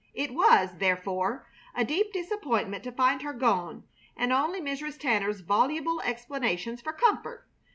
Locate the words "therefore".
0.79-1.45